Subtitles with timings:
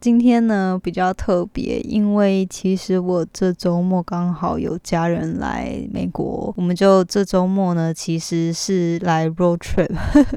[0.00, 9.90] 今天呢比较特别，因为其实我这周末刚好有家人来美国，我们就这周末呢其实是来 road trip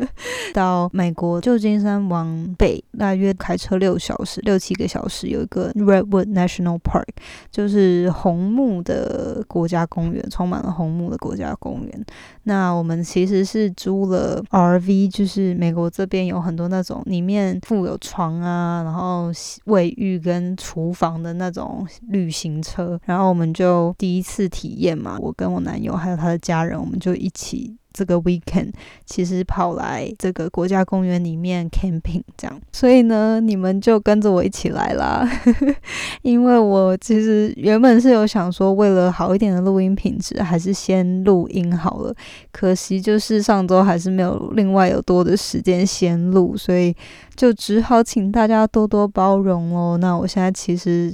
[0.53, 7.07] 到美国旧金山往北，大约开车六小时，六七个小时，有一个 Redwood National Park，
[7.49, 12.05] 就是红木的国家公园，充满了红木的国家公园。
[12.43, 19.31] 那我们其实是租了 RV，就是美国这边有很多那种里面附有床啊，然后。
[19.65, 27.77] 卫浴跟厨房的那种旅行车，然后我们就第一次体验嘛，我跟我男友还有他的家人，我们就一起。
[27.93, 28.71] 这个 weekend
[29.05, 35.29] 其实跑来这个国家公园里面 camping 这样，所以呢，你们就跟着我一起来啦。
[36.23, 42.13] 因为我其实原本是有想说，为了好一点的录音品质，还是先录音好了。
[42.51, 46.95] 可惜就是上周还是没有另外有多的时间先录，所以
[47.35, 49.97] 就只好请大家多多包容哦。
[50.01, 51.13] 那我现在其实。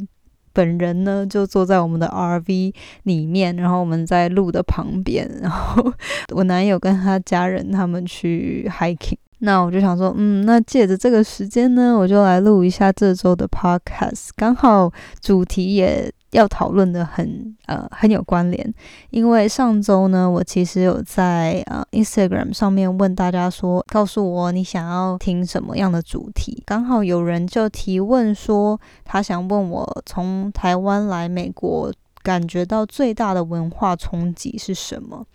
[0.54, 5.92] 本人呢，就坐在我们的 RV 里面，然后我们在路的旁边， 然后
[6.34, 9.18] 我男友跟他家人他们去 hiking。
[9.40, 16.12] 那我就想说，嗯，那借着这个时间呢，我就来录一下这周的 podcast，刚好主题也。
[16.32, 18.74] 要讨论的很呃很有关联，
[19.10, 26.62] 因为上周呢，我其实有在呃 Instagram 上面问大家说，告诉我你想要听什么样的主题。
[26.66, 35.26] 刚好有人就提问说，他想问我从台湾来美国感觉到最大的文化冲击是什么。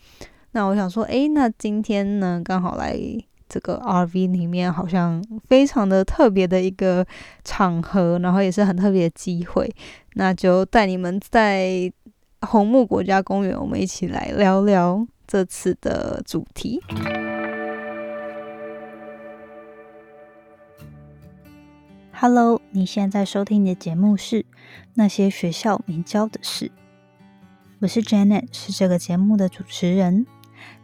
[0.53, 2.97] 那我想说，诶，那今天呢，刚好来。
[3.55, 7.07] 这个 RV 里面好像非常的特别的一个
[7.45, 9.73] 场合，然后也是很特别的机会，
[10.15, 11.93] 那就带你们在
[12.41, 16.83] 红木国家公园，我们一起来聊聊这次的主题。
[22.11, 24.41] Hello，你现在收听的节目是
[24.95, 26.67] 《那些学校没教的事》，
[27.79, 30.27] 我是 Janet，是这个节目的主持人。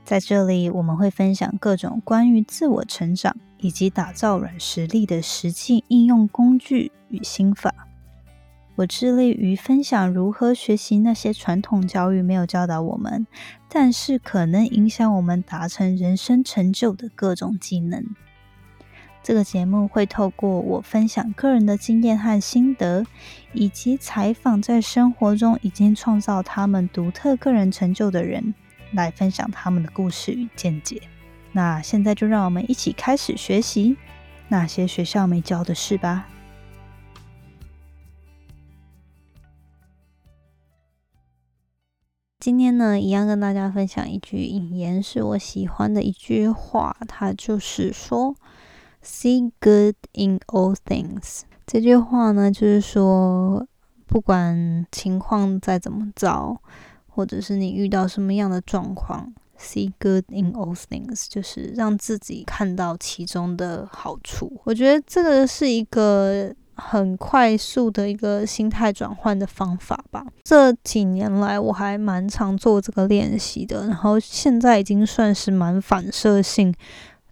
[0.05, 7.73] 在这里，我们会分享各种关于自我成长以及打造软实力的实际应用工具与心法。
[8.77, 13.27] 我致力于分享如何学习那些传统教育没有教导我们，
[13.69, 18.03] 但是可能影响我们达成人生成就的各种技能。
[19.23, 23.05] 这个节目会透过我分享个人的经验和心得，
[23.53, 28.55] 以及采访在生活中已经创造他们独特个人成就的人。
[28.92, 31.02] 来分享他们的故事与见解。
[31.52, 33.96] 那现在就让我们一起开始学习
[34.48, 36.28] 那些学校没教的事吧。
[42.39, 48.34] 今天呢，一样跟大家分享一句引言，是我喜欢的一句话，它就是说
[49.05, 53.67] ：“See good in all things。”这句话呢，就是说，
[54.06, 56.62] 不管情况再怎么糟。
[57.20, 64.58] 或者是你遇到什么样的状况，see good in all things，就是让自己看到其中的好处。
[64.64, 70.25] 我觉得这个是一个很快速的一个心态转换的方法吧。
[70.42, 76.75] 这几年来，我还蛮常做这个练习的，然后现在已经算是蛮反射性。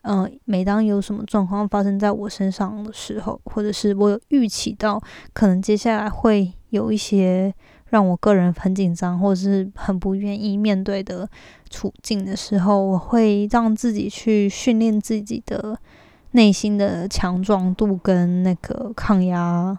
[0.03, 7.55] 嗯，每当有什么状况发生在我身上的时候，或者是我有预期到可能接下来会有一些。
[7.91, 11.29] 让我个人很紧张，或者是很不愿意面对的
[11.71, 15.79] 处境的时候，我会让自己去训练自己的
[16.33, 19.79] 内心的强壮度跟那个抗压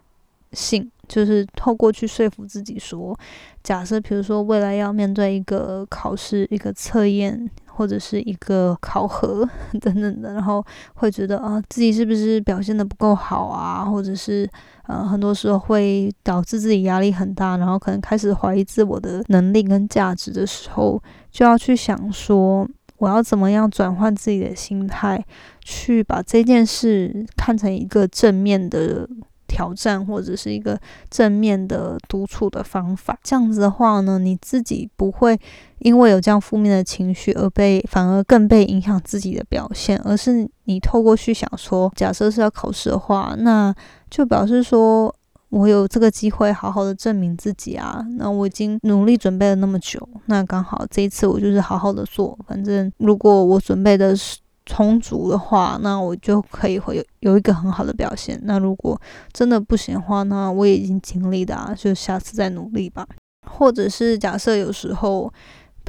[0.51, 3.17] 性，就是透过去说服自己说，
[3.63, 7.49] 假设比如说未来要面对一个考试、一个测验。
[7.79, 9.47] 或者是一个考核
[9.79, 10.61] 等等的，然后
[10.95, 13.85] 会觉得啊，自己是不是表现的不够好啊？
[13.85, 14.45] 或者是
[14.85, 21.01] 呃，很多时候会导致自己压力很大，然后可能开始怀疑自我的能力跟价值的时候，
[21.31, 25.25] 就要去想说，我要怎么样转换自己的心态，
[25.61, 29.07] 去把这件事看成一个正面的。
[29.51, 30.79] 挑战或者是一个
[31.09, 35.35] 正面的督促的方法，这样子的话呢，你自己不会
[35.79, 43.73] 因为有这样负面的情绪而被，反而更被影响自己的表现，而是你透过去想说，假设是要考试的话，那
[44.09, 45.13] 就表示说
[45.49, 54.37] 我有这个机会好好的证明自己啊，那我已经努力准备了那么久，那刚好这一次我就是好好的做，反正如果我准备的是。
[54.65, 58.39] 充足的话，那我就可以会有有一个很好的表现。
[58.43, 59.01] 那如果
[59.33, 63.03] 真的不行的话，那我也已经尽力的啊，就下次再努力吧。
[63.49, 65.33] 或者是假设有时候，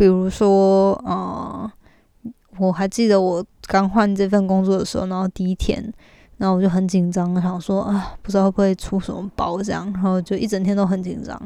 [0.01, 1.71] 比如说，呃，
[2.57, 5.93] 我还记得我刚换这份工作的时候，然后第一天，
[6.39, 11.39] 然后我就很紧张，想说啊，不知道会不会出什么包这样，然后就一整天都很紧张。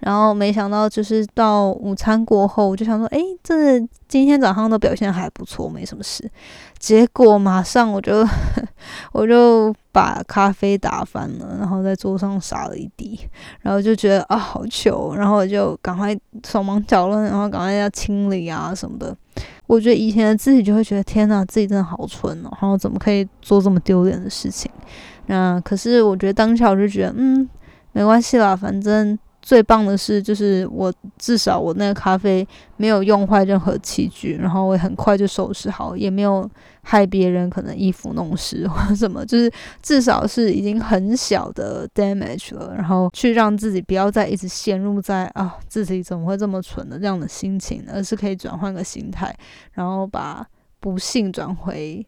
[0.00, 6.30] 然后没想到，就是到午餐过后，我就想说，哎，这今天早上的表现还不错，没什么事。
[6.78, 8.22] 结果马上我就
[9.12, 13.18] 我就把咖啡打翻了，然后在桌上洒了一地，
[13.62, 16.16] 然后就觉得啊好糗，然后我就赶快
[16.46, 19.16] 手忙脚乱，然后赶快要清理啊什么的。
[19.66, 24.70] 我觉得以前的自己就会觉得天哪，自己真的好蠢哦，然后怎么可以做这么丢脸的事情？
[25.26, 27.48] 那可是我觉得当下我就觉得，嗯，
[27.92, 29.18] 没关系啦，反正。
[29.46, 32.44] 最棒的是，就是我至少我那个咖啡
[32.78, 36.50] 没有用坏任何器具，然后我也很快就收拾好，也没有
[36.82, 39.48] 害别人，可能衣服弄湿或什么，就是
[39.80, 49.32] 至少是已经很小的 damage 了，然后去让自己不要再一直陷入在啊自己怎么会这么蠢的这样的心情，而是可以转换个心态，
[49.74, 50.44] 然后把
[50.80, 52.04] 不幸转回。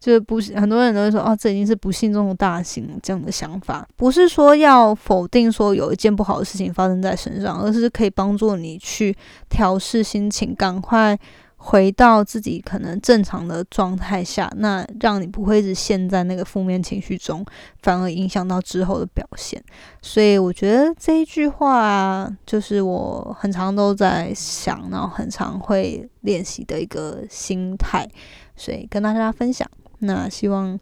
[0.00, 9.16] 就是不是很多人都会说哦，这已经是不幸中的大幸这样的想法，不是说要否定说有一件不好的事情发生在身上，而是可以帮助你去
[9.48, 11.18] 调试心情，赶快
[11.56, 17.42] 回到自己可能正常的状态下，那让你不会一直陷在那个负面情绪中，
[17.80, 19.62] 反而影响到之后的表现。
[20.02, 28.06] 所以我觉得这一句话就是我很常都在想，然后很常会练习的一个心态，
[28.56, 29.68] 所以跟大家分享。
[30.00, 30.78] 那希望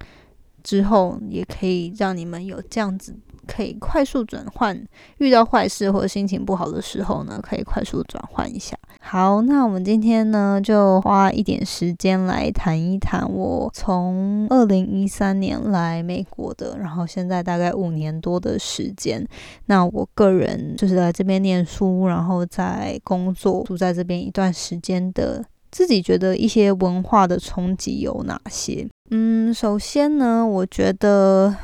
[0.62, 3.14] 之后也可以让你们有这样子
[3.46, 4.80] 可以快速转换，
[5.18, 8.76] 遇到坏事或者心情不好的时候呢，可以快速转换一下。
[9.00, 19.26] 好，那我们今天呢就花一点时间来谈一谈我从二零一三年来美国的，然后现在大概五年多的时间。
[19.66, 25.44] 那我个人就是来这边念书，然后在工作住在这边一段时间的。
[25.72, 28.86] 自己觉得一些文化的冲击有哪些？
[29.10, 31.56] 嗯，首先呢，我觉得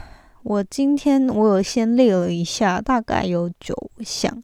[0.42, 4.42] 我今天我有先列了一下，大概有九项。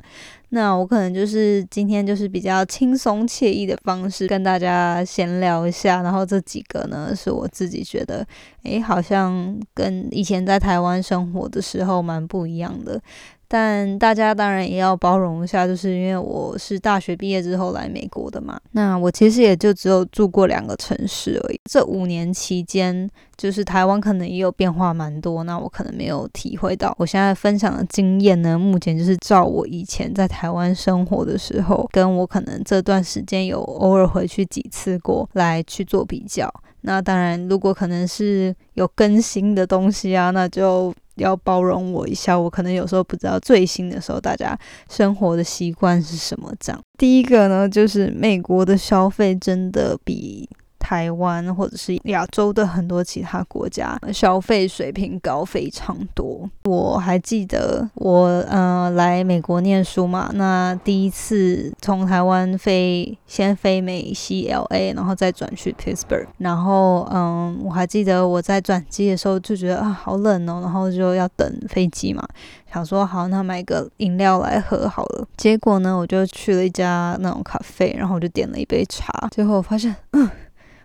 [0.51, 6.01] 那我可能就是今天就是比较轻松惬意的方式跟大家闲聊一下。
[6.03, 8.25] 然后这几个呢，是我自己觉得，
[8.63, 13.01] 诶，好像跟以前在台湾生活的时候蛮不一样的。
[13.47, 18.59] 但大家当然也要包容一下，就是因为我是大学毕业之后来美国的嘛。
[18.73, 21.61] 那我其实也就只有住过两个城市而已。
[21.71, 26.95] 这五年期间，就是台湾可能也有变化蛮多，那我可能没有体会到。
[26.99, 36.53] 我现在分享的经验呢，目前就是照我以前在台湾生活的时候，跟我可能这段时间有偶尔回去几次过来去做比较。
[36.81, 40.93] 那当然，如果可能是有更新的东西啊，那就。
[41.17, 44.59] 要包容我一下，我可能有时候不知道最新的时候大家
[44.91, 46.53] 生活的习惯是什么。
[46.59, 50.49] 这样，第一个呢，就是美国的消费真的比。
[50.85, 56.47] 台湾或者是亚洲的很多其他国家消费水平高非常多。
[56.65, 72.23] 我还记得我呃来美国念书嘛，那第一次从台湾飞先飞美西 L A，然后再转去 Pittsburgh，然后嗯我还记得我在转机的时候就觉得啊好冷哦，然后就要等飞机嘛，
[72.71, 75.27] 想说好那买个饮料来喝好了。
[75.39, 80.29] 结果呢我就去了一家那种咖啡，然后我就点了一杯茶，最后发现嗯。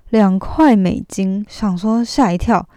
[0.10, 2.68] 两块美金，想说吓一跳，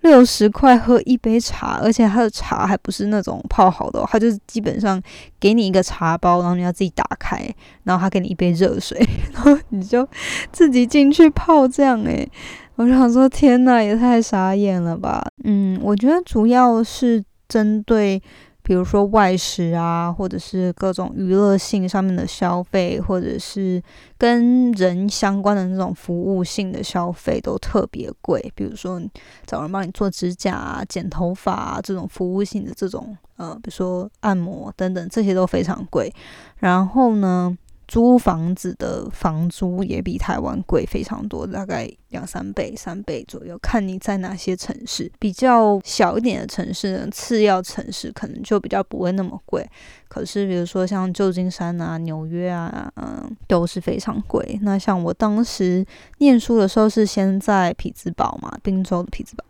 [0.00, 5.00] 六十块喝一杯茶，而且它的茶还不是那种泡好的，它就是基本上
[5.40, 7.48] 给你一个茶包，然后你要自己打开，
[7.84, 8.98] 然后他给你一杯热水，
[9.32, 10.06] 然后你就
[10.52, 12.28] 自己进去泡这样诶，
[12.76, 15.24] 我想说天呐，也太傻眼了吧！
[15.44, 18.22] 嗯，我觉得主要是针对。
[18.62, 23.82] 比如说外食啊，或者是各种娱乐性上面的消费，或者是
[24.16, 28.52] 跟人相关的那种服务性的消费都特别贵。
[28.54, 29.00] 比如说
[29.44, 36.12] 找人帮你做指甲、剪头发这种服务性的这种，呃，比如说按摩等等，这些都非常贵。
[36.58, 37.56] 然后呢？
[37.92, 45.12] 租房子的房租也比台湾贵非常多，大概两三倍、三倍左右，看你在哪些城市。
[45.18, 49.68] 比较小一点的城市呢，次要城市可能就比较不会那么贵。
[50.08, 54.58] 可是，比如说像旧金山啊、纽约啊，嗯，都是非常贵。
[54.62, 55.84] 那像我当时
[56.16, 59.44] 念书的时候，是先在匹兹堡嘛，宾州的匹兹堡。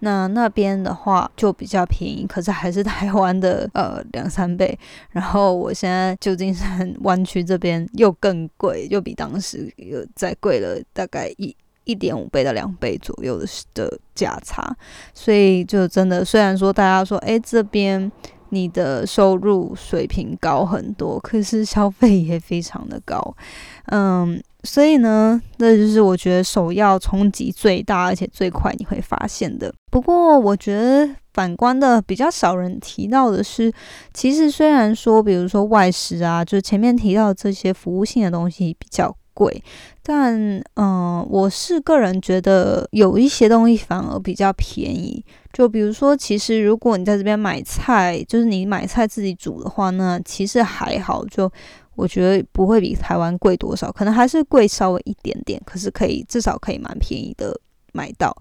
[0.00, 4.78] 那那边的话就比较便宜，可是还是台湾的 呃两三倍。
[5.10, 14.76] 然后我现在旧金山湾区这边又更贵，又比当时又再贵了大概一一点五倍到两倍左右的的价差。
[15.14, 18.10] 所以就真的，虽然说大家说，哎，这边
[18.50, 23.34] 你的收入水平高很多，可是消费也非常的高，
[23.86, 29.72] 嗯，所以呢，这就是我觉得首要冲击最大而且最快你会发现的。
[29.90, 33.72] 不过，我觉得反观的比较少人提到的是，
[34.12, 39.62] 其实虽然说，比如说外食啊，就前面提到这些服务性的东西比较贵，
[40.02, 40.34] 但
[40.76, 45.22] 嗯，我是个人觉得有一些东西反而比较便宜。
[45.52, 51.24] 就比如说，其实如果你在这边买菜，就是你买菜自己煮的话，那其实还好。
[51.26, 51.50] 就
[51.94, 57.58] 我觉得不会比台湾贵多少，可能还是贵稍微一点点，可是可以至少可以蛮便宜的
[57.92, 58.34] 买到。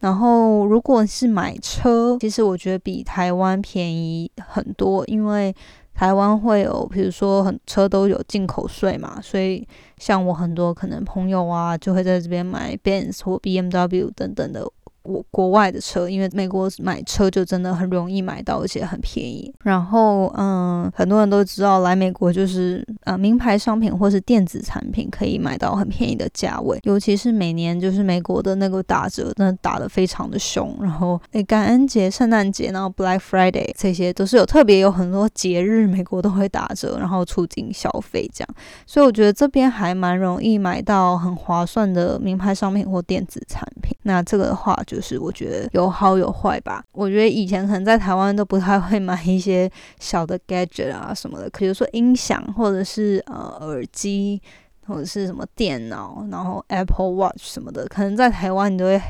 [0.00, 5.54] 然后如果是买车，其实我觉得比台湾便宜很多，因为
[5.98, 14.64] 台湾会有，比如说很车都有进口税嘛，所以像我很多可能朋友啊，就会在这边买 Benz 或 BMW 等等的。
[15.08, 19.50] 我国外的车，因为美国买车就真的很容易买到，而且很便宜。
[19.64, 30.76] 然后，嗯，很多人都知道来美国就是呃名牌商品或是电子产品可以买到很便宜的价位，尤其是每年就是美国的那个打折，真的打得非常的凶。
[30.82, 38.48] 然后，诶，感恩节、圣诞节，然后 Black Friday 这些都是有特别有很多节日，美国都会打折，然后促进消费这样。
[38.86, 43.96] 所以我觉得这边还蛮容易买到很划算的名牌商品或电子产品。
[44.02, 44.97] 那这个的话就。
[44.98, 46.82] 就是我觉得有好有坏吧。
[46.90, 54.42] 我觉得以前可能在台湾都不太会买一些小的 gadget 啊什么的，比如说音响或者是呃耳机
[54.86, 59.00] 或者是什么电脑，然后 Apple Watch 什么的，可能在台湾你都会。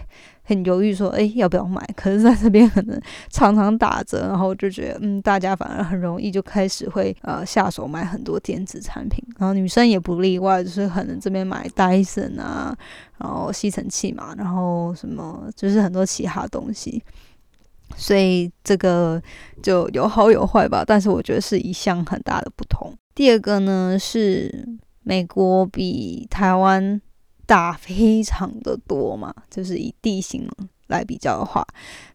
[0.49, 1.87] 很犹豫说，哎，要不要买？
[1.95, 12.75] 可是在这边可能常常打折，然后就觉得，嗯，大家反而很容易就开始会呃下手买很多电子产品，然后女生也不例外，就是可能这边买戴森啊，
[13.19, 17.02] 然后吸尘器嘛，然后什么就是很多其他东西，
[17.95, 19.21] 所以这个
[19.62, 20.83] 就有好有坏吧。
[20.83, 22.90] 但是我觉得是一项很大的不同。
[23.14, 24.67] 第二个呢是
[25.02, 26.99] 美国比台湾。
[27.49, 30.47] 大非常的多嘛，就是以地形
[30.88, 31.67] 来比较的话，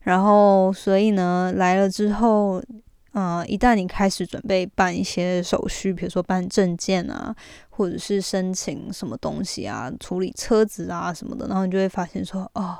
[0.01, 2.61] 然后所以呢来了之后，
[3.13, 7.35] 嗯，一旦你开始准备办一些手续，比如说办证件啊，
[7.71, 12.77] 或者是申请什么东西啊，处理车子啊什么的，然后你就会发现说，哦，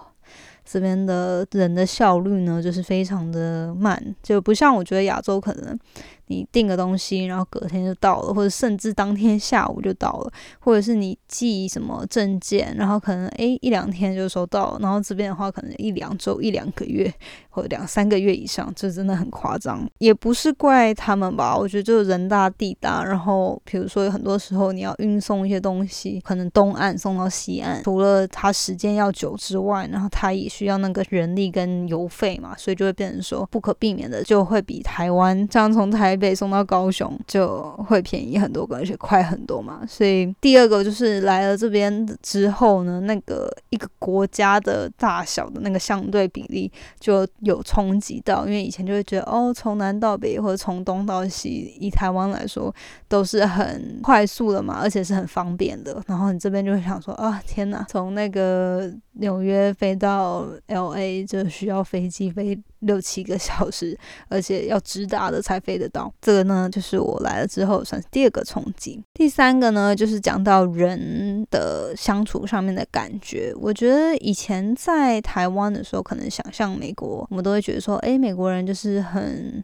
[0.64, 5.80] 这边的人的效率呢就是非常的慢，就不像我觉得亚洲可能。
[6.28, 17.14] 你订个东西，然后隔天就到了，或者甚至当天下午就到了，或者是你寄什么证件，然后可能诶一两天就收到了，然后这边的话可能一两周、一两个月
[17.50, 19.86] 或者两三个月以上，这真的很夸张。
[19.98, 36.13] 也不是怪他们吧，我觉得就是人大地大，然后比如说有很多时候你要运送一些东西，可能东岸送到西岸，除了它时间要久之外，然后它也需要那个人力跟邮费嘛，所以就会变成说不可避免的就会比台湾这样从台。
[36.14, 39.82] 台北送到高雄就会便宜很多，而且快很多嘛。
[39.88, 48.46] 所以第二个就是来了这边之后呢，那个一个国家的大小的那个相对比例就有冲击到。
[48.46, 52.72] 因为以前就会觉得哦，从南到北或者从东到西，以台湾来说
[53.08, 56.00] 都是很快速的嘛，而且是很方便的。
[56.06, 62.56] 然后你这边就会想说啊，天哪，从那个纽约飞到 L A 就需要飞机飞。
[62.84, 63.98] 六七个小时，
[64.30, 66.14] 而且要直达的才飞得到。
[66.22, 69.04] 这个呢，就是我来了之后算是第二个冲击。
[69.14, 73.54] 第三个呢，就是讲到人的相处上面的感觉。
[73.60, 79.64] 我觉得以前在台湾的时候，可能想象美国，我们都会觉得说，诶，美国人就是很。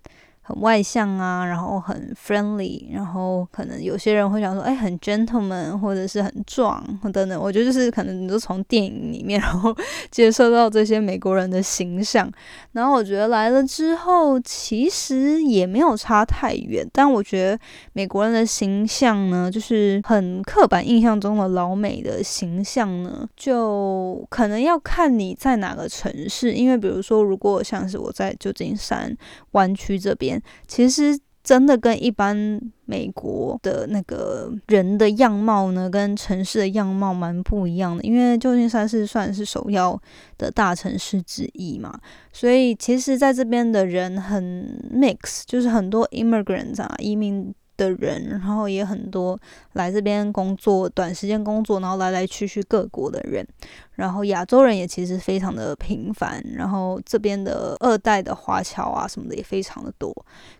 [0.49, 7.39] 很外向啊，然后很 friendly，然后可能有些人会想说，哎，很 gentleman，或者是很壮等等。
[7.39, 9.75] 我觉得就是可能你都从电影里面，然后
[10.09, 12.27] 接受到这些美国人的形象。
[12.71, 16.83] 然后我觉得来了之后，其实也没有差太远。
[16.91, 17.59] 但我觉得
[17.93, 26.53] 美国人的形象呢，就是很刻板印象中的老美的形象呢，就可能要看你在哪个城市。
[26.53, 29.15] 因为比如说，如果像是我在旧金山
[29.51, 30.38] 湾区这边。
[30.67, 38.03] 其实真的跟一般美国的那个人的样貌呢，跟城市的样貌蛮不一样的。
[38.03, 39.99] 因为旧金山是算是首要
[40.37, 41.97] 的大城市之一嘛，
[42.33, 49.39] 所以其实在这边的人很 mix，就是很多 immigrants 啊，移民的人，然后也很多
[49.73, 53.47] 来这边工作、短时间工作，然后来来去去各国的人。
[53.95, 60.13] 然后亚洲人也其实非常的频繁，然后这边的二代的华侨啊什么的也非常的多。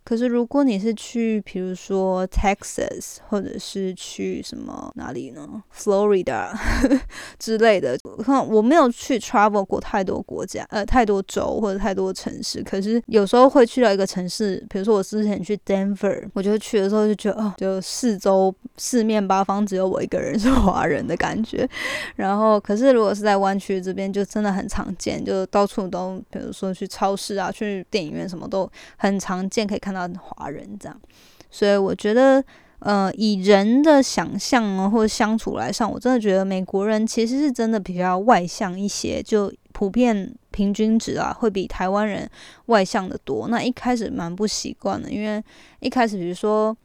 [0.04, 6.52] 可是如果你是去，比如说 Texas，或者是去什么哪里呢？Florida
[7.40, 12.62] 之类的，看我没有去 travel 过太多国家，呃，太多州或者太多城市。
[12.62, 21.68] 可是有时候会去到一个城市，比如说我之前去 Denver，我就去的时候就觉得，哦，就四周四面八方只有我一个人是华人的感觉。
[22.16, 31.02] 然后，可是如果是在湾区这边，就真的很常见，就到处都，比如说去超市啊，去电影院，什么都很常见，可以看到华人这样。
[31.50, 32.44] 所以我觉得，
[32.80, 42.30] 呃，以人的想象啊，或者相处来上，我真的觉得美国人其实是真的比较外向一些，就普遍平均值啊，会比台湾人
[42.68, 43.48] 外向的多。
[43.48, 45.44] 那一开始蛮不习惯的，因为
[45.80, 46.78] 一开始比如说。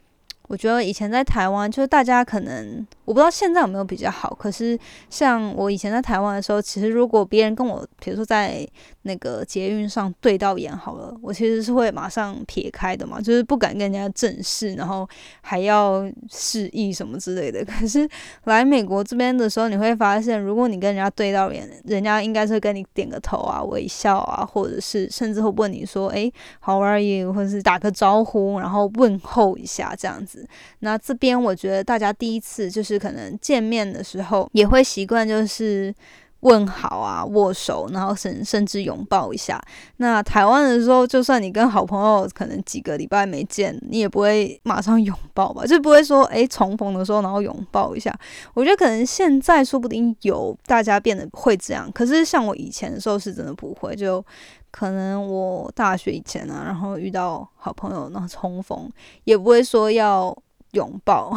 [0.47, 4.33] 我觉得以前在台湾，就是大家可能我不知道现在有没有比较好。
[4.39, 4.77] 可是
[5.09, 8.67] 像我以前在台湾的时候，其实如果别人跟我，比如说在
[9.03, 15.07] 那个捷运上对到眼好了，我其实是会马上撇开的嘛，就是不敢跟人家正视，然后
[15.41, 17.63] 还要示意什么之类的。
[17.65, 18.07] 可是
[18.45, 30.34] 来美国这边的时候，你会发现，如果你跟人家对到眼，人家应该是跟你点个头啊、微笑啊，或者是甚至会问你说：“哎，How are you？” 或者是打个招呼，然后问候一下这样子。
[30.79, 35.93] 那这边我觉得大家第一次就是可能见面的时候也会习惯就是
[36.41, 39.59] 问好啊握手，然后甚甚至拥抱一下。
[39.97, 45.65] 那台湾的时候，就算你跟好朋友可能几个礼拜没见，你也不会马上拥抱吧？
[45.65, 48.15] 就不会说诶重逢的时候然后拥抱一下。
[48.53, 54.23] 我觉得可能现在说不定有大家变得会这样，可是像我以前的时候是真的不会就。
[54.75, 58.91] 可能我大学以前啊，然后遇到好朋友，然后重逢
[59.23, 60.37] 也不会说要
[60.71, 61.33] 拥抱。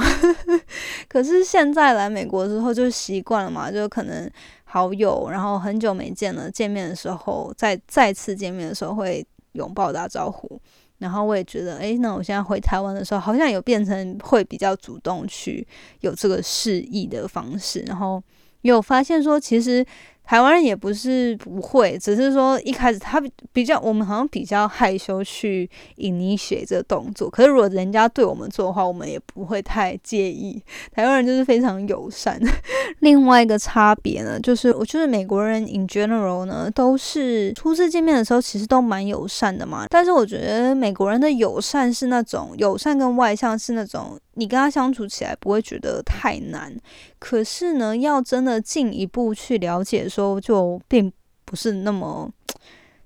[1.08, 4.28] 可是现在来美国之后就习惯了嘛，就可能
[4.64, 10.60] 好友，然后很久没见了，见面的时候再再次见面的时候会拥抱打招呼。
[10.98, 15.64] 然后我也觉得，诶，那我现在回台湾的时候，好像有变成会比较主动去
[16.00, 18.20] 有这个示意的方式，然后
[18.62, 19.86] 有发现说其实。
[20.28, 23.18] 台湾人也不是不会，只是说一开始他
[23.50, 27.30] 比较，我们好像比较害羞去引你写这个动作。
[27.30, 30.62] 可是如果人家对我们做的话，我们也不会太介意。
[30.92, 32.38] 台湾人就是非常友善。
[33.00, 39.86] 另外一个差别呢，就是我觉得美国人 in general 呢，都是初次见面的时候其实都蛮友善的嘛。
[39.88, 44.20] 但是我觉得美国人的友善是那种友善跟外向是那种。
[44.34, 46.72] 你跟他相处起来不会觉得太难，
[47.18, 51.12] 可是呢，要真的进一步去了解候，就并
[51.44, 52.30] 不是那么，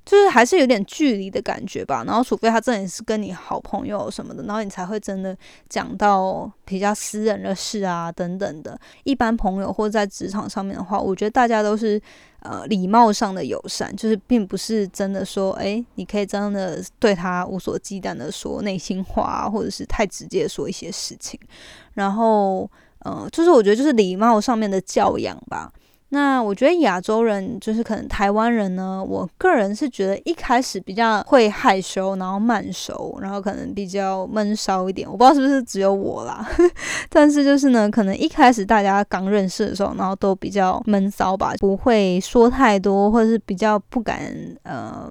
[0.05, 2.05] 就是还是有点距离的感觉吧。
[2.07, 5.37] 然后，除非他真的是跟你好朋友什么的，然后你才会真的
[5.68, 8.79] 讲到比较私人的事啊等等的。
[9.05, 12.01] 一般朋友或在职场上面的话，我觉得大家都是。
[12.44, 21.38] 呃，礼貌上的友善，就是并不是真的说，哎，你可以真的对他无所忌惮的说内心话，或者是太直接说一些事情。
[21.94, 22.68] 然后，
[23.05, 25.72] 呃，就是我觉得就是礼貌上面的教养吧。
[26.14, 35.11] 那我觉得亚洲人就是可能台湾人呢，我个人是觉得一开始比较会害羞，然后慢熟，然后可能比较闷骚一点。
[35.11, 36.46] 我不知道是不是只有我啦，
[37.09, 44.20] 但是就是呢，可能一开始大家刚认识的时候，然后都比较闷骚吧，不会说太多，或者是比较不敢
[44.64, 45.11] 呃。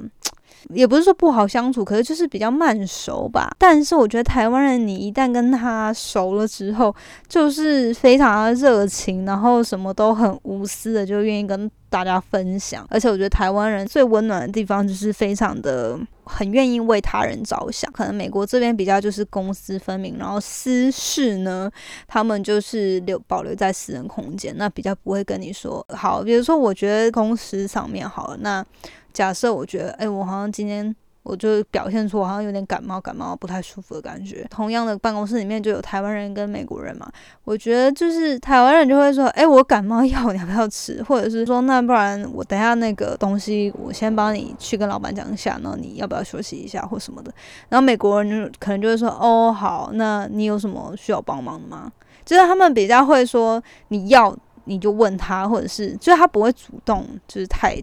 [0.70, 3.50] 也不是说不好相处，可是就是比较慢熟吧。
[3.58, 6.96] 但是我觉得台湾人，你一旦跟他熟了之后，
[7.28, 12.86] 就是非常的热情，然后什么都很无私的，就愿意跟大家分享。
[12.90, 17.92] 而且我觉得台湾人最温暖的地方，就是非常的很愿意为他人着想。
[17.92, 21.70] 可能美国这边比较就是公私分明，然后私事呢，
[22.08, 26.24] 他们就是留保留在私人空间，那比较不会跟你说好。
[26.24, 28.66] 比如说，我觉得公司上面好了，那。
[29.14, 34.46] 假设我觉得，哎，我好像今天我就表现出我好像有点感冒，感冒不太舒服的感觉。
[34.50, 37.08] 同样的办公室里面就有台湾人跟美国人嘛，
[37.44, 41.04] 我觉得就是台湾人就会说，哎，我感冒药你要不要吃？
[41.04, 47.32] 或者是说，那不然我等下那个东西我先帮你去跟老板讲一下，然后你要不要休息一下或什么的。
[47.70, 51.92] 然后美国人就可能就会说，哦，好，那你有什么需要帮忙的吗？
[52.26, 57.80] 就是他们比较会说，你要你就问他，或者是就是他不会主动，就是太。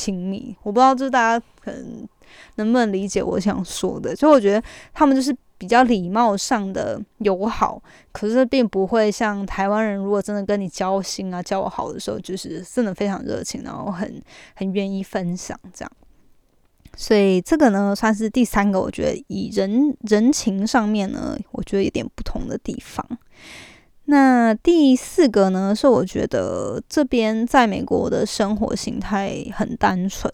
[0.00, 2.08] 亲密，我不知道，就是大家可能
[2.56, 4.16] 能不能理解我想说的。
[4.16, 4.62] 所以我觉得
[4.94, 7.82] 他们就是比较礼貌上的友好，
[8.12, 14.22] 可是并不会像台湾人，如果真的跟你交心啊、交好的时候，就是真的非常热情，然后很
[14.54, 15.92] 很愿意分享这样。
[16.96, 23.06] 所以这个呢，算是第三个，我觉得以人人情上面呢，我觉得有点不同的地方。
[24.10, 30.32] 那第四个呢，是我觉得这边在美国的生活形态很单纯。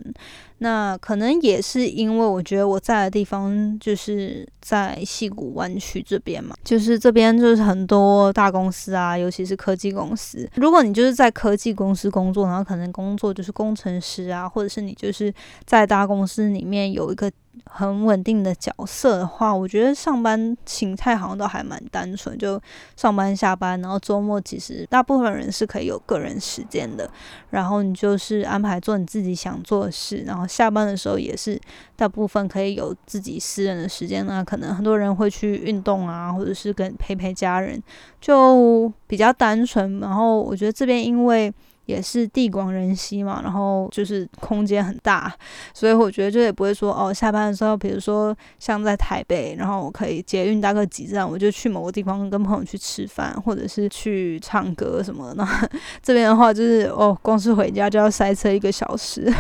[0.58, 10.48] 那可能也是因为我觉得我在的地方就是在西谷湾区这边嘛，就是这边就是很多大公司啊，尤其是科技公司。
[10.54, 15.30] 如果你就是在科技公司工作，然后可能工作就是工程师啊，或者是你就是
[15.66, 17.30] 在大公司里面有一个。
[17.64, 22.61] 很稳定的角色的话，我觉得上班形态好像都还蛮单纯，就
[22.97, 27.11] 上班下班，然后周末其实大部分人是可以有个人时间的，
[27.51, 31.61] 然后你就是安排做你自己想做的事，然后下班的时候也是
[31.97, 37.83] 大部分可以有自己私人的时间那可能很多人会去运动啊，或者是跟陪陪家人，
[38.21, 39.99] 就比较单纯。
[40.01, 41.53] 然后我觉得这边因为。
[41.87, 45.33] 也是地广人稀嘛，然后就是空间很大，
[45.72, 55.46] 所以我觉得就也不会说哦，下班的时候，比如说像在台北，然后我可以捷运搭个几站，我就去某个地方跟朋友去吃饭，或者是去唱歌什么的。
[56.03, 59.33] 这边的话就是哦，光是回家就要塞车一个小时，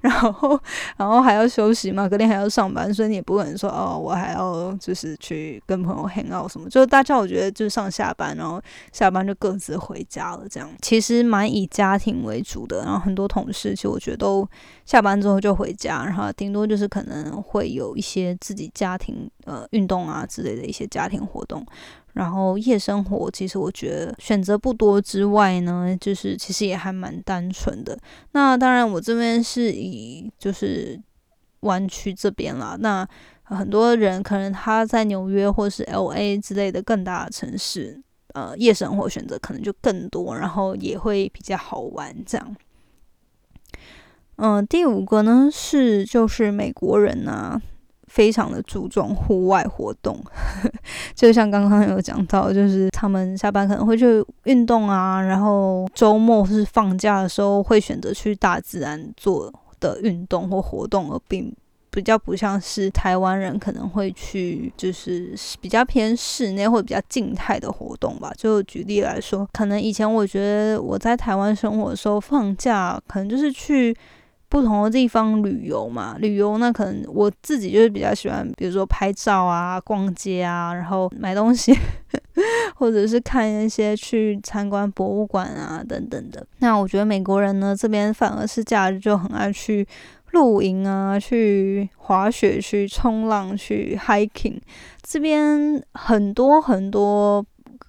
[0.00, 0.58] 然后
[0.96, 6.66] 然后还要休息嘛，隔天还要上班，所以你也不可能说哦，我还要就是去跟朋友 hang out 什么。
[6.70, 8.58] 就大家我觉得就是上下班，然后
[8.90, 11.89] 下班就各自回家了，这样其实蛮以家。
[11.90, 14.48] 家庭为主的，然后很多同事其实我觉得都
[14.84, 21.66] 下班之后就回家，然后顶多就是可能会有一些自己家庭呃运动啊之类的一些家庭活动，
[22.12, 27.98] 然后夜生活其实我觉得选择不多之外呢，就是其实也还蛮单纯的。
[28.30, 31.00] 那当然我这边是以就是
[31.60, 33.06] 湾区这边啦，那
[33.42, 38.00] 很多人可能他在纽约或是 L A 之类的更大的城市。
[38.34, 42.14] 呃，夜生活选择可能就更多，然后也会比较好玩。
[42.24, 42.56] 这样，
[44.36, 47.60] 嗯，第五个呢是就是美国人呢
[48.06, 50.18] 非常的注重户外活动，
[51.14, 61.54] 就像刚刚有讲到，就是他们下班可能会去运动啊，然后周末是放假的时候会选择去大自然做的运动或活动，而并。
[61.90, 68.32] 比较不像是台湾人可能会去，就是比较偏室内或者比较静态的活动吧。
[68.36, 73.96] 就举例来说，可能以前我觉得我在台湾生活的时候，放假可能就是去
[74.48, 76.16] 不同的地方旅游嘛。
[76.18, 81.76] 旅游那可能我自己就是比较喜欢，比如说拍照啊、逛街啊，然后买东西，
[82.76, 86.46] 或者是看一些去参观博物馆啊等等的。
[86.58, 89.86] 那我觉得美国人呢，这边反而是假日就很爱去。
[90.32, 94.58] 露营啊，去滑雪，去冲浪，去 hiking，
[95.02, 97.44] 这边很多很多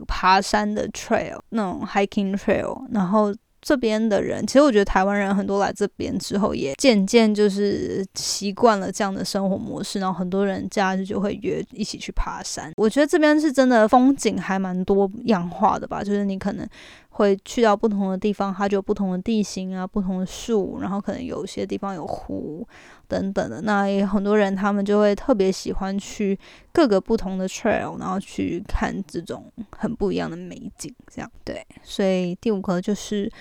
[0.07, 3.33] 爬山的 trail，那种 hiking trail，然后。
[3.63, 9.99] 这边的人，其实我觉得台湾人很多来这边之后，也渐渐就是习惯了这样的生活模式。
[9.99, 12.71] 然后很多人假日就会约一起去爬山。
[12.75, 16.67] 我觉得这边是真的风景还蛮多样化的吧，就是你可能
[17.11, 22.67] 会去到不同的地方，它就有不同的地形啊，不同的树，然后可能有些地方有湖
[23.07, 23.61] 等等的。
[23.61, 26.37] 那也很多人他们就会特别喜欢去
[26.73, 29.45] 各个不同的 trail，然后去看这种
[29.77, 30.93] 很不一样的美景。
[31.07, 33.31] 这样对，所以第五个就是。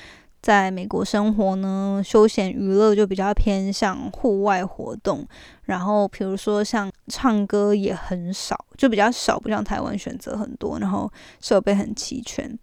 [0.43, 5.23] 在美国生活呢，休闲娱乐就比较偏向户外活动，
[5.65, 12.59] 然后比如说像唱歌也很少，就比较少，不像台湾选择很多，然后设备很齐全，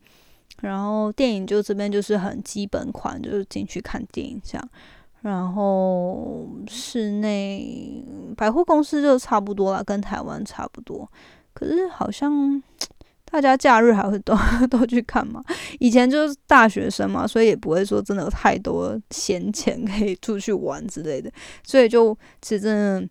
[0.62, 4.70] 然后电影就这边就是很基本款，就是进去看电影这样，
[5.22, 8.04] 然后室内
[8.36, 11.10] 百货公司就差不多了，跟台湾差不多，
[11.54, 12.62] 可是好像。
[13.30, 14.34] 大家假日还会都
[14.72, 15.43] 都去看嘛？
[15.80, 21.30] 以前就是大学生嘛，所以也不会说真的有太多闲钱可以出去玩之类的，
[21.62, 23.10] 所以就其实真的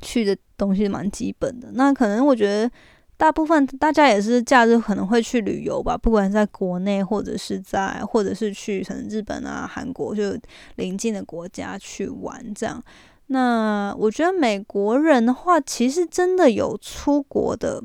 [0.00, 1.68] 去的东西蛮基本的。
[1.74, 2.70] 那可能我觉得
[3.18, 10.34] 大部分大家也是假日可能会去旅游吧，不管在国内或者是在或者是去可能日本啊、韩国就
[10.76, 12.82] 邻近的国家去玩这样。
[13.26, 17.84] 那我觉得美国人的话，其实真的有出国的。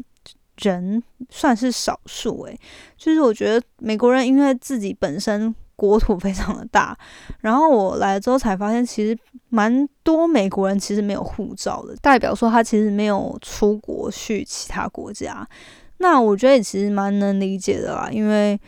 [0.58, 2.58] 人算是少数诶，
[2.96, 6.98] 就是我觉得美国人因为自己本身国土非常的大，
[7.40, 9.18] 然后我来了之后才发现，其实
[9.50, 15.48] 蛮多美国人其实没有护照的，代表说他其实没有出国去其他国家。
[15.98, 18.60] 那我觉得也其实蛮能理解的啦，因为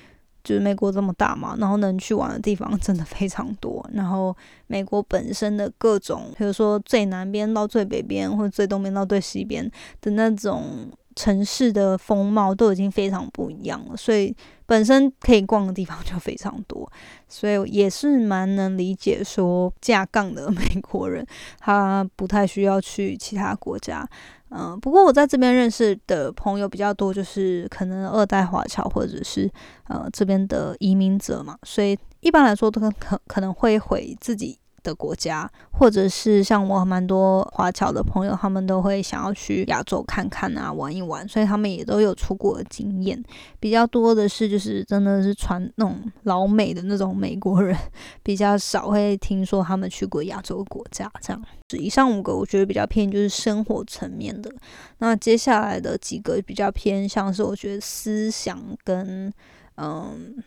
[0.44, 3.86] 就是美国这么大嘛，然后能去玩的地方 真的非常多。
[3.94, 4.36] 然后
[4.68, 9.70] 美国本身的各种，比如说最南边到最北边，或者最东边到最西边
[10.02, 10.89] 的那种。
[11.15, 16.91] 城市的风貌都已经非常不一样了，所以本身可以逛的地方 就非常多，
[17.30, 21.25] 所以也是蛮能理解说架杠的 美国人，
[21.60, 24.08] 他不太需要去其他国家。
[24.49, 29.51] 嗯，不过我在这边认识的朋友比较多，就是可能二代华侨或者是
[29.88, 34.58] 呃这边的移民者嘛，所以一般来说都可可能会回自己。
[34.86, 43.21] 的国家，或者是像我蛮多华侨的朋友，他们都会想要去亚洲看看啊，玩一玩，所以他们也都有出国的经验。
[43.60, 47.76] 比较多的是，就是真的是传那种老美的那种美国人，
[48.21, 51.12] 比较少会听说他们去过亚洲国家。
[51.19, 51.43] 这样，
[51.78, 54.52] 以上五个我觉得比较偏就是生活层面的。
[55.00, 59.34] 那接下来的几个比较偏向是我觉得思想跟
[59.78, 60.43] 嗯。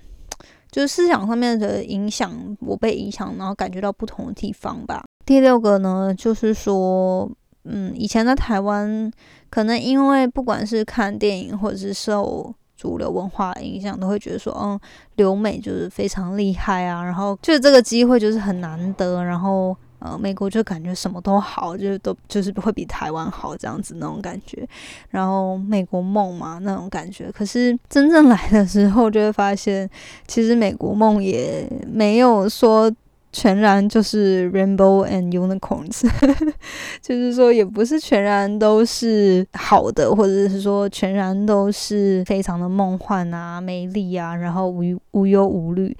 [0.71, 5.05] 就是思想上面的影响，我被影响，然后感觉到不同的地方吧。
[5.25, 7.31] 第六个呢，就是说，
[7.65, 9.11] 嗯，以前在台湾，
[9.51, 14.79] 可能因为不管是看电影或者是受主流文化影响，都会觉得说，嗯，
[15.17, 19.77] 留美就是非常厉害啊，然后就是这个机会就是很难得，然后。
[20.01, 24.67] 呃，美国就感觉什么都好，就是都就是会比台湾好这样子那种感觉，
[25.11, 27.31] 然后美国梦嘛那种感觉。
[27.33, 29.89] 可是真正来的时候，就会发现
[30.27, 32.93] 其实美国梦也没有说
[33.33, 36.09] 全然就是 rainbow and unicorns，
[37.03, 45.95] 就是说也不是全然都是好的，或者是说全然都是非常的梦幻啊、美丽啊，然后无无忧无虑。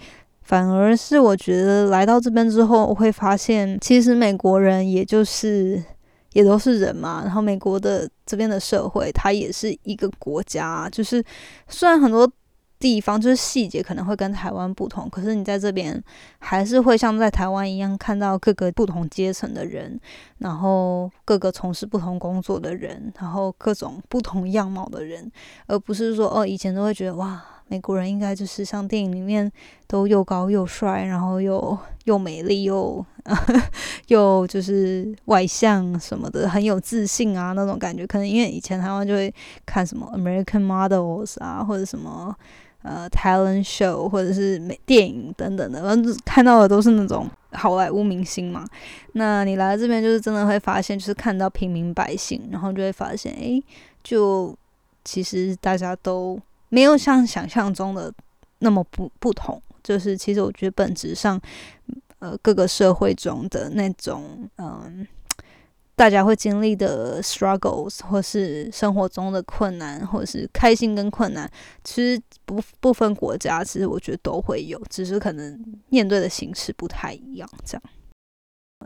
[0.49, 5.85] 反而是我觉得来到这边之后，我会发现，其实美国人也就是
[6.33, 7.21] 也都是人嘛。
[7.23, 10.89] 然后美国的这边的社会，它也是一个国家。
[10.89, 11.23] 就是
[11.69, 12.27] 虽然很多
[12.79, 16.03] 地方就是细节可能会跟台湾不同，可是你在这边
[16.39, 20.01] 还是会像在台湾一样看到各个不同阶层的人，
[20.39, 25.31] 然后各个从事不同工作的人，然后各种不同样貌的人，
[25.67, 27.45] 而不是说哦，以前都会觉得哇。
[27.69, 29.51] 美国人应该就是像电影里面
[29.87, 33.05] 都又高又帅，然后又又美丽又
[34.09, 38.07] 又就是外向什么的，很有自信啊那种感觉。
[38.07, 39.33] 可能因为以前台湾就会
[39.67, 42.35] 看什么 American Models 啊，或者什么
[42.81, 48.65] 呃 Talent Show，或者是美电影等等的，反正看到的都是那种好莱坞明星嘛。
[49.13, 53.63] 那你来这边就是真的会发现，就是看到平民百姓，然后就会发现，诶，
[54.03, 54.57] 就
[55.05, 56.41] 其实大家都。
[56.69, 58.13] 没有像想象中的
[58.59, 61.41] 那么不不同，就是其实我觉得本质上，
[62.19, 65.07] 呃，各个社会中的那种嗯，
[65.95, 71.51] 大家会经历的 struggles，或是生活中的困难，或是开心跟困难，
[71.85, 77.49] 其实不不分国家，其实我觉得都会有，只是可能面对的形式不太一样。
[77.65, 77.83] 这样，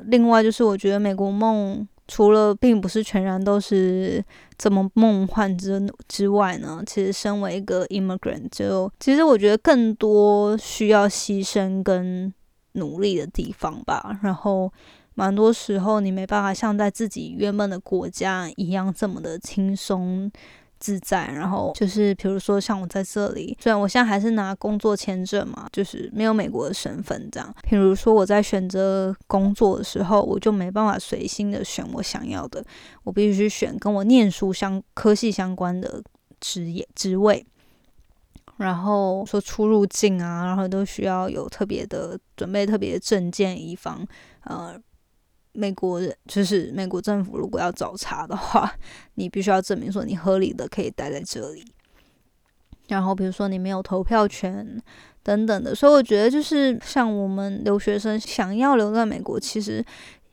[0.05, 1.87] 另外就是我觉得美国梦。
[2.09, 4.23] 除了并不是全然都是
[4.59, 12.33] 这么梦幻之之外呢，其实身为一个 immigrant，就其实我觉得更多需要牺牲跟
[12.73, 14.19] 努力的地方吧。
[14.23, 14.73] 然后
[15.15, 20.31] 蛮多时候你没办法像在自己原本的国家一样这么的轻松。
[20.83, 27.55] 自在，然后就是比如说像我在这里，虽然我现在还是拿工作签证嘛，就是没有美国的身份这样。
[27.62, 32.64] 比如说我在选择工作的时候，我就没办法随心的选我想要的，
[33.05, 36.03] 我必须选跟我念书相科系相关的
[36.40, 37.47] 职业职位。
[38.57, 44.05] 然后说出入境啊，然后都需要有特别的准备，特别的证件，以防
[44.47, 44.77] 呃。
[45.53, 48.73] 美国人就是美国政府，如果要找茬的话，
[49.15, 51.65] 你必须要证明说你合理的可以待在这里。
[52.88, 54.81] 然后比如说你没有投票权
[55.23, 59.85] 等等的，所以我觉得就是像我们留学生想要留在美国，其实。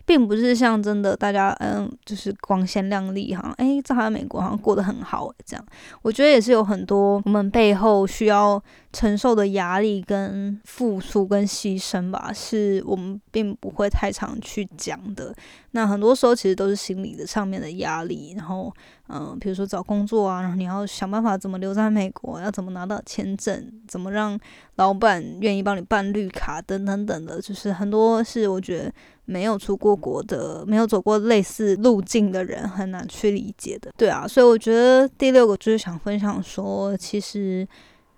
[0.05, 5.63] 并不是像真的大家嗯，就是光鲜亮丽哈，诶，在美国好像过得很好这样。
[6.01, 8.59] 我觉得也是有很多我们背后需要
[8.91, 15.33] 承受的压力跟付出跟牺牲吧，是我们并不会太常去讲的。
[15.71, 18.73] 那很多时候其实都是心理的上面的压力，然后
[19.07, 24.39] 嗯，比如说找工作啊，然后你要想办法怎么留在美国，要怎么拿到签证，怎么让
[24.75, 28.91] 老板愿意帮你办绿卡等等等的，就是很多是我觉得。
[29.29, 33.91] 没有出过国的，没有走过类似路径的人很难去理解的。
[33.95, 37.67] 对啊，所以我觉得第六个就是想分享说，其实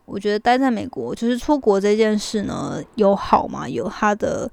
[0.06, 4.52] 我觉得待在美国就是出国这件事呢，有好嘛，有它的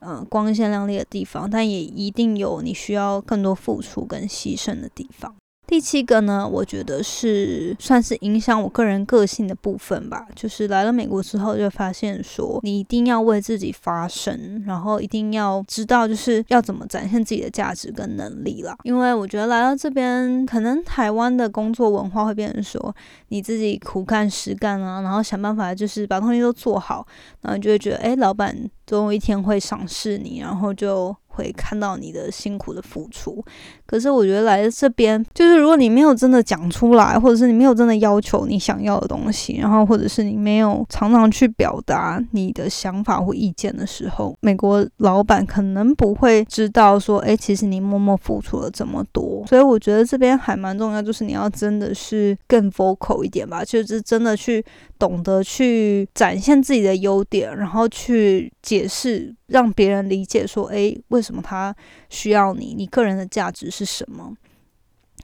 [0.00, 5.34] 嗯光鲜亮丽的地方，但也一定有你需要更多付出跟牺牲的地方。
[5.68, 10.26] 第七个呢，我觉得是算是影响我个人个性的部分吧。
[10.34, 18.74] 就是来了美国之后，就发现说，你一定要为自己发声，然后一定要知道就是要怎么展现自己的价值跟能力啦。
[18.82, 22.96] 因为我觉得来到这边，可能台湾的工作文化会变成说，
[23.28, 27.06] 你自己苦干实干啊，然后想办法就是把东西都做好，
[27.42, 31.14] 然后你就会觉得，哎，老板总有一天会赏识你，然后就。
[31.38, 33.44] 会看到你的辛苦的付出，
[33.86, 49.44] 可是我觉得来这边，就是如果你没有真的讲出来，或者是你没有真的要求你想要的东西，然后或者是你没有常常去表达你的想法或意见的时候，美国老板可能不会知道说，哎，其实你默默付出了这么多。
[49.46, 54.64] 所以我觉得这边还蛮重要，就是你要真的是更 vocal 一点吧，就是真的去
[54.98, 59.34] 懂得去展现自己的优点，然后去解释。
[59.46, 61.74] 让别人理解说，诶，为什么他
[62.10, 62.74] 需要你？
[62.74, 64.34] 你个人的价值是什么？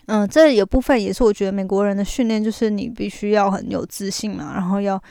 [0.06, 5.02] 嗯，这有部分也是我觉得美国人的训练，就是你必须要很有自信嘛，然后要。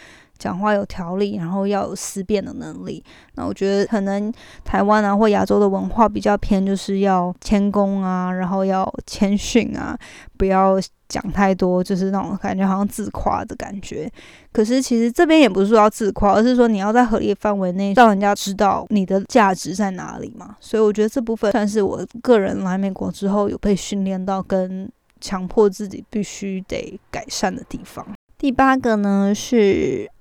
[0.43, 3.01] 讲话有条理，然后要有思辨的能力。
[3.35, 4.29] 那我觉得可能
[4.65, 9.97] 台湾啊或亚洲的文化比较偏，就是要谦恭啊，然后要谦逊啊，
[10.37, 10.77] 不要
[11.07, 14.11] 讲太多，就是那种感觉好像自夸的感觉。
[14.51, 20.57] 可是其实这边也不是说要自夸，而是说你要在合理范围内让人家知道你的价值在哪里嘛。
[20.59, 28.05] 所以我觉得这部分算是我个人来美国之后有被训练到跟强迫自己必须得改善的地方。
[28.37, 30.11] 第八个呢是。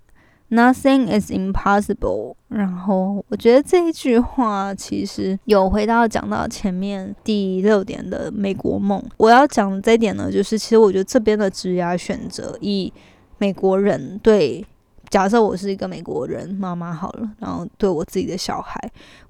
[0.52, 2.34] Nothing is impossible。
[2.48, 9.02] 然后我觉得这一句话其实有回到讲到前面第六点的美国梦。
[9.16, 12.92] 我要讲的这一点呢，就是其实我觉得这边的职涯选择，以
[13.38, 14.62] 美国人对
[15.08, 18.78] 假设我是一个美国人妈妈好了，然后对我自己的小孩，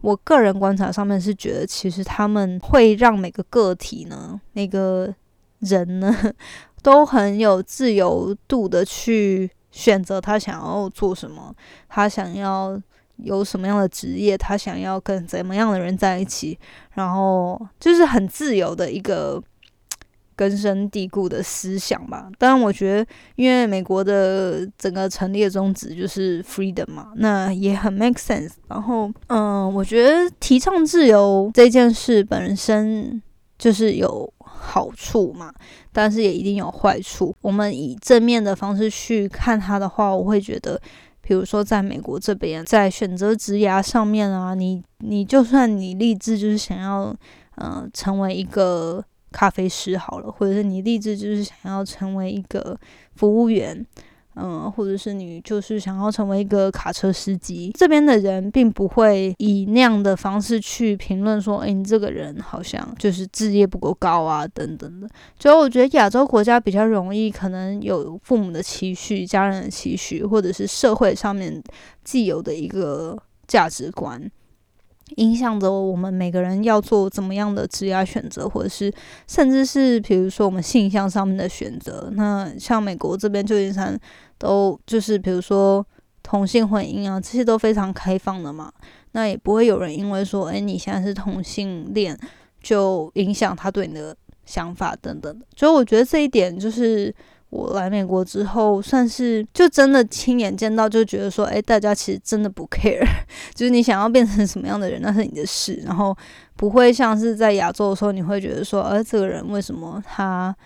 [0.01, 5.15] 我个人观察上面是觉得，其实他们会让每个个体呢，那个
[5.61, 6.13] 人呢，
[6.83, 9.49] 都很有自由度的去。
[9.73, 11.53] 选择他想要做什么，
[11.89, 12.81] 他想要
[13.17, 16.57] 有什么样的职业，他想要跟怎么样的人在一起，
[16.93, 19.43] 然后就是很自由的一个
[20.37, 22.31] 根深蒂固的思想吧。
[22.39, 23.07] 当然，我觉得
[23.37, 28.53] 因为美国的整个成立的宗旨就是 freedom 嘛，那也很 make sense。
[28.69, 33.23] 然后，嗯，我觉得提倡自由这件事本身
[33.59, 34.33] 就是有。
[34.65, 35.53] 好处嘛，
[35.93, 37.35] 但是也一定有坏处。
[37.41, 40.81] 我们以正面的方式去看它的话，我会觉得，
[41.21, 47.15] 比如说在美国这边，在选择职涯上面啊，你你就算你立志就是想要，
[47.57, 52.79] 呃，成为一个咖啡师好了，或者是你立志就是想要成为一个
[53.17, 53.85] 服务员。
[54.35, 65.09] 嗯，或者是你就是想要成为一个卡车司机，这边的人并不会以那样的方式去评论说，哎，你这个人好像就是职业不够高啊，等等的。
[65.39, 71.63] 所以我觉得亚洲国家比较容易，可能有父母的期许、家人的期许，或者是社会上面
[72.03, 74.31] 既有的一个价值观。
[75.17, 78.93] 影响着我们每个人要做怎么样的职业选择，或者是
[79.27, 82.11] 甚至是比如说我们性向上面的选择。
[82.15, 83.99] 那像美国这边旧金山
[84.39, 85.85] 都就是比如说
[86.23, 88.73] 同性婚姻啊，这些都非常开放的嘛。
[89.13, 92.19] 那也不会有人因为说，哎，你现在是同性恋，
[92.63, 95.45] 就影响他对你的想法等等的。
[95.57, 97.15] 所以我觉得这一点就是。
[97.53, 103.07] 我来美国之后，算是就真的亲眼见到，就觉得说，哎，大家其实真的不 care，
[103.55, 106.17] 就是你想要变成什么样的人，那是你的事，然后
[106.57, 110.57] 不会像是在亚洲的时候，你会觉得说，哎，这个人为什么他，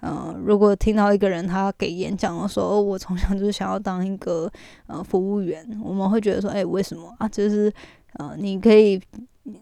[0.00, 4.50] 嗯，如果听到一个人他给演讲的时候，我从小就是想要当一个
[4.86, 7.28] 呃服务员，我们会觉得说，哎，为什么啊？
[7.28, 7.70] 就是，
[8.14, 8.98] 呃，你可以。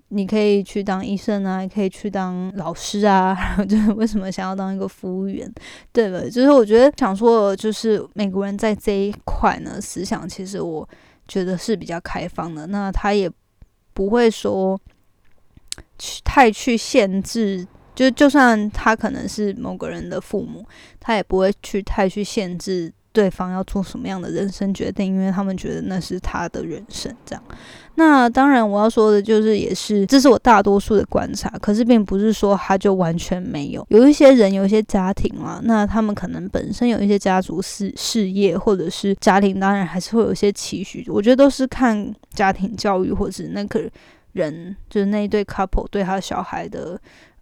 [0.09, 3.37] 你可以去当医生啊，也可以去当老师啊，
[3.69, 5.53] 就是为什么想要当一个服务员？
[5.93, 10.89] 对了，就是我觉得想说，就是美国人在这一块呢，思想其实我
[11.27, 12.67] 觉得是比较开放的。
[12.69, 13.31] 那他也
[13.93, 14.81] 不会说
[15.99, 20.67] 去太去限制，就就算他可能是某个人的父母，
[21.01, 22.93] 他也不会去太去限制。
[23.13, 27.15] 对方要做什么样的人生决定，因为他们觉得那是他的人生。
[27.25, 27.43] 这样，
[27.97, 31.49] 那当然我要说的就是，也是这是我大多数的观察。
[31.61, 41.05] 可是并不是说他就完全没有，有一些人，有一些家庭啊，那他们可能本身有一些家族事事业，或者是家庭，当然还是会有一些期许。
[41.09, 43.83] 我觉得都是看家庭教育，或者是那个
[44.39, 46.99] 人，就是那一对 couple 对他小孩的。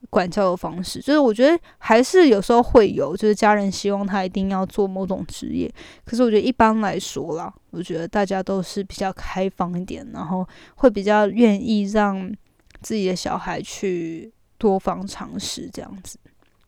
[0.08, 5.68] 管教的方式，就是我觉得还是有时候会有，就是家人希望他一定要做某种职业。
[6.04, 12.32] 可是我觉得一般来说啦，我觉得大家都是比较开放一点，然后会比较愿意让
[12.82, 16.18] 自己的小孩去多方尝试这样子。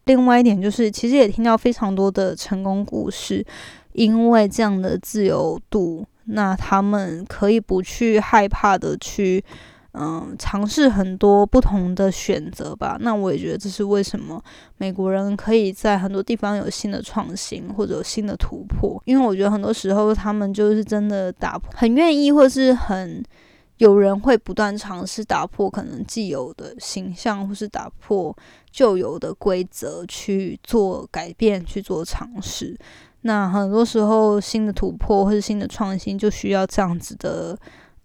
[0.07, 3.47] 另外一点就是，其实也听到非常多的成功故事，
[3.93, 9.45] 因为这样的自由度，那他们可以不去害怕的去。
[10.01, 12.97] 嗯，尝试很多不同的选择吧。
[13.01, 14.41] 那我也觉得这是为什么
[14.77, 19.03] 美国人可以在很多地方有新的创新或者有新的突破。
[19.07, 23.21] 因为我觉得很多时候他们就是真的打破，很愿意，或是很
[23.79, 28.37] 有人会不断尝试打破可能既有的形象，或是打破
[28.70, 32.79] 旧有的规则去做改变，去做尝试。
[33.22, 37.59] 那很多时候新的突破或者新的创新就需要这样子的。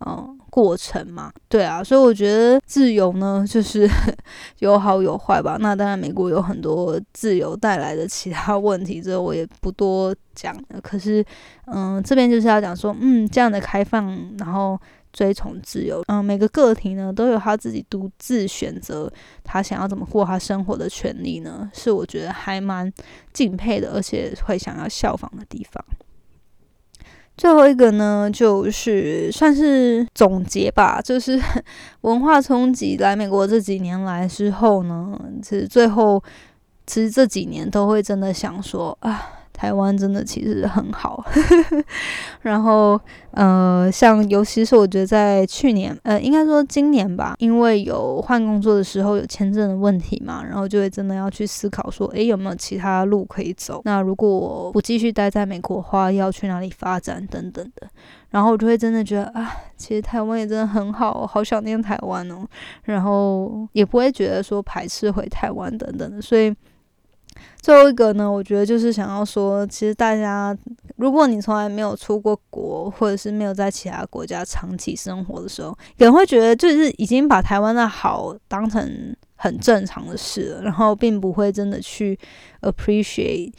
[0.06, 3.90] 嗯，过程嘛，对啊，所以我觉得自由呢，就是
[4.60, 5.58] 有好有坏吧。
[5.60, 10.80] 那当然，美国有很多自由带来的其他问题，这我也不多讲了。
[10.80, 11.26] 可是，
[11.66, 14.80] 嗯，这边就是要讲说，嗯，这样的开放，然后
[15.12, 19.12] 追从自由，嗯，每个个体呢都有他自己独自选择
[19.44, 22.94] 他想要怎么过他生活的权利呢，是我觉得还蛮
[23.34, 25.84] 敬佩的，而且会想要效仿的地方。
[27.36, 31.42] 最后一个呢，就是算是总结吧，就是
[32.02, 36.24] 文化冲击来美国这几年来之后呢，其实最后
[36.86, 39.40] 其实这几年都会真的想说啊。
[39.54, 41.24] 台湾真的其实很好，
[42.42, 43.00] 然后
[43.32, 53.82] 呃，像尤其是我觉得在去年，呃，应该说今年吧，因为有换工作的时候有签证的问题嘛，然后就会真的要去思考说，诶，有没有其他路可以走？
[53.86, 57.88] 那如果我不继续待在美国的话，要去哪里发展等等的，
[58.32, 62.46] 然后我就会真的觉得啊，其实台湾也真的很好，好想念台湾哦，
[62.84, 66.54] 然后也不会觉得说排斥回台湾等等的，所以。
[67.64, 70.56] 最后一个呢，我觉得就是想要说，其实大家，
[70.98, 82.20] 如果你从来没有出过国，或者是没有在其他国家长期生活的时候，可能会觉得就是已经把台湾的好当成很正常的事了，然后并不会真的去
[82.64, 83.54] appreciate。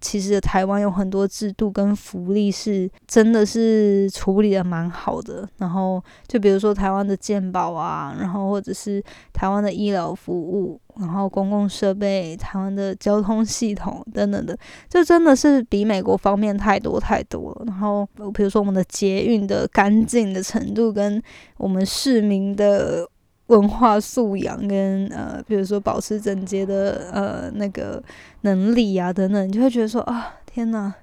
[0.00, 14.56] 其实台湾有很多制度跟福利是真的是处理的蛮好的，然后就比如说台湾的健保啊，然后或者是台湾的医疗服务，然后公共设备、台湾的交通系统等等的，
[14.88, 17.64] 就真的是比美国方面太多太多了。
[17.66, 21.22] 然后比如说我们的捷运的干净的程度，跟
[21.56, 23.08] 我们市民的。
[23.48, 28.02] 文化素养跟呃，比如说保持整洁的呃那个
[28.40, 30.94] 能力啊等等，你就会觉得说啊，天呐！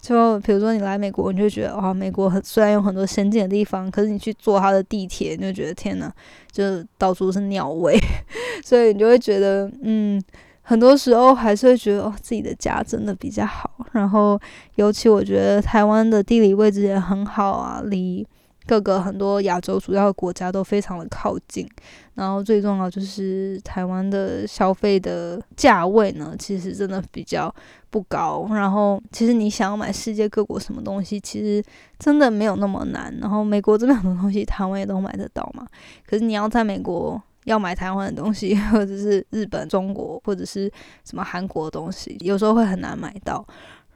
[0.00, 6.10] 就比如说你来美国，你就觉得哇，美国很虽然有很多先进的地方，可是你去坐它的地铁，你就觉得天呐，
[6.50, 7.98] 就到处是鸟味，
[8.64, 10.22] 所以你就会觉得嗯，
[10.62, 13.70] 很多时候还是会觉得哦，自己的家真的比较好。
[13.92, 14.40] 然后
[14.76, 18.26] 尤其我觉得台湾的地理位置也很好啊，离。
[18.70, 21.68] 各个很多亚洲主要的国家都非常的靠近，
[22.14, 27.52] 然后最重要就是台湾的消费的价位呢，其实真的比较
[27.90, 28.46] 不高。
[28.52, 31.60] 然后其实你想要买世界各国什么东西，其实
[31.98, 33.12] 真的没有那么难。
[33.20, 35.66] 然后美国这边很多东西，台湾也都买得到嘛。
[36.06, 40.70] 可是你要在美国要买台湾的东西， 或者是日本、中国或者是
[41.04, 43.44] 什么韩国的东西，有时候会很难买到。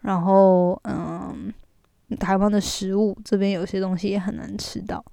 [0.00, 1.54] 然后嗯。
[2.16, 5.04] 台湾的食物这边有些东西也很难吃到，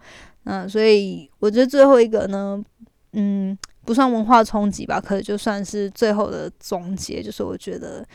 [0.43, 2.63] 那所以我觉得最后一个呢，
[3.13, 8.05] 嗯，不算文化冲击吧，可就算是最后的总结，就是我觉得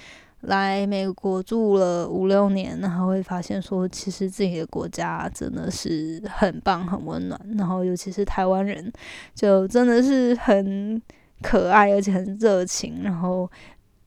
[0.42, 8.92] 来美国住了五六年，然后会发现说，其实自己的国家真的是很棒、很温暖，然后尤其是台湾人，
[9.34, 11.00] 就真的是很
[11.42, 13.50] 可爱，而且很热情，然后。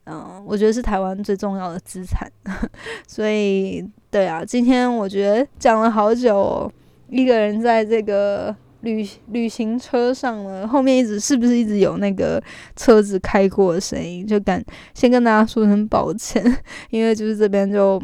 [0.09, 2.27] 嗯，我觉得是台湾最重要的资产，
[3.07, 6.71] 所以对啊，今天我觉得讲了好久，
[7.09, 12.41] 一个人在这个旅旅行车上了，后面一直是不是一直有那个
[12.75, 14.25] 车子开过的声音？
[14.25, 16.43] 就敢先跟大家说声抱歉，
[16.89, 18.01] 因为就是这边就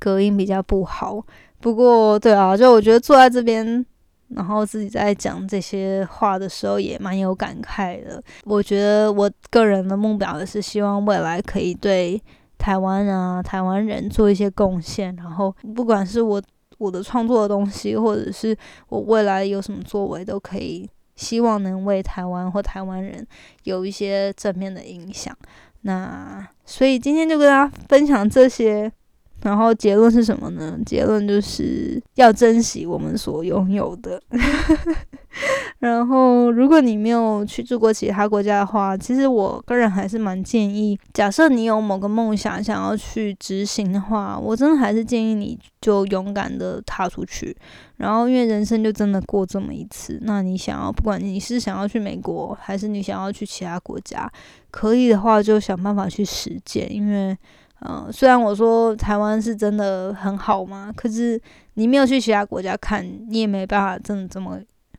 [0.00, 1.22] 隔音比较不好。
[1.60, 3.84] 不过对啊，就我觉得坐在这边。
[4.34, 8.22] 然后自己在讲这些话的时候也蛮有感慨的。
[8.44, 12.20] 我觉得我个人的目标也是希望未来可以对
[12.58, 15.14] 台湾啊、台湾人做一些贡献。
[15.16, 16.42] 然后不管是我
[16.78, 18.56] 我的创作的东西，或者是
[18.88, 23.26] 我未来有什么作为，都可以希望能为台湾或台湾人
[23.64, 25.36] 有一些正面的影响。
[25.82, 28.92] 那所以今天就跟大家分享这些。
[29.42, 30.78] 然后结论是什么呢？
[30.86, 34.22] 结论就是要珍惜我们所拥有的。
[35.80, 47.56] 然后，如果你没有去住过其他国家的话，其实我个人还是蛮建议，假设你有某个梦想想要去执行的话，我真的还是建议你就勇敢的踏出去。
[47.96, 54.30] 然后，因为人生就真的过这么一次，那你想要，不管你是想要去美国，还是你想要去其他国家，
[54.70, 57.36] 可以的话就想办法去实践，因为。
[57.88, 61.40] 嗯，虽然我说台湾是真的很好嘛，可是
[61.74, 64.58] 你没有去其他国家看，你也没办法真的这么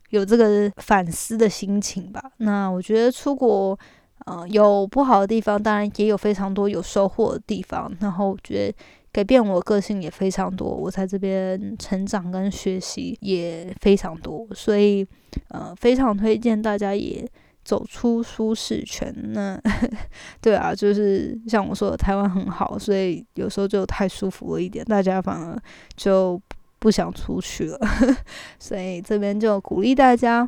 [0.10, 2.22] 有这个反思的心情吧。
[2.38, 3.78] 那我觉得出国，
[4.26, 7.90] 呃，有不好的地方，当然也有非常多有收获的地方。
[8.02, 8.78] 然后我觉得
[9.14, 15.08] 改变我个性也非常多，我在这边成长跟学习也非常多，所以
[15.48, 17.26] 呃，非常推荐大家也。
[17.64, 19.58] 走出舒适圈，那
[20.42, 25.58] 对啊，就是像我说的，台湾很好，所以有时候就太舒服了一点，大家反而
[25.96, 26.40] 就
[26.80, 27.80] 不想出去了。
[28.60, 30.48] 所以这边就鼓励大家，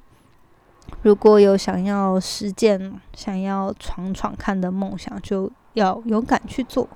[1.03, 6.87] 如果有想要实践、想要闯闯看的梦想，就要勇敢去做。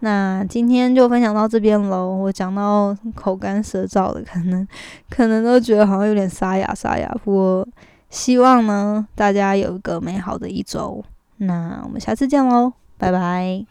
[0.00, 2.12] 那今天就分享到这边喽。
[2.16, 4.66] 我讲到口干舌燥的，可能
[5.08, 7.68] 可能都觉得好像有点沙哑沙哑，不过。
[8.10, 11.04] 希望呢，大家有一个美好的一周。
[11.36, 13.64] 那我们下次见喽，拜拜。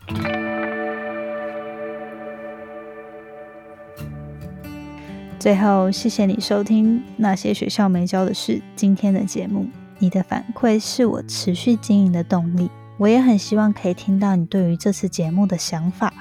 [5.37, 9.67] 最后，谢谢你收听那些学校没教的事今天的节目。
[9.99, 12.71] 你的反馈是我持续经营的动力。
[12.97, 16.13] 我也很希望可以听到你对于这次节目的想法，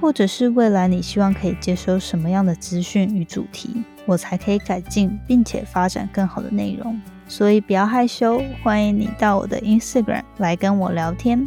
[0.00, 6.98] 或者是未来你希望可以接收什么样的资讯与主题，我才可以改进并且发展更好的内容。
[7.30, 11.46] 所以不要害羞，欢迎你到我的 Instagram 来跟我聊天。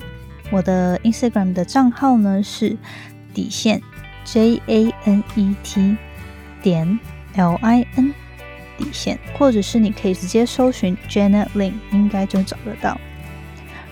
[0.50, 2.78] 我的 Instagram 的账号呢是
[3.34, 3.82] 底线
[4.24, 5.98] J A N E T
[6.62, 6.98] 点
[7.36, 8.14] L I N
[8.78, 12.98] 底线，或者是你可以直接搜寻 Janet Lin，应该就找得到。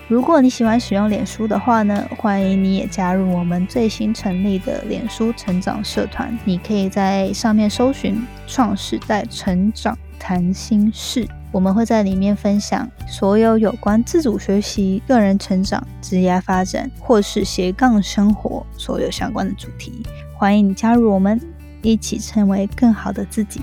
[0.08, 6.36] 如果你喜欢使用脸书的话呢，欢迎你也加入我们最新成立的脸书成长社团。
[6.46, 11.28] 你可以在上面搜寻“创时代成长谈心事”。
[11.52, 20.02] 我们会在里面分享所有有关自主学习、个人成长、职业发展或是斜杠生活所有相关的主题。
[20.34, 21.40] 欢迎你加入我们，
[21.82, 23.60] 一起成为更好的自己。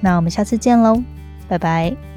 [0.00, 1.00] 那我们下次见喽，
[1.46, 2.11] 拜拜。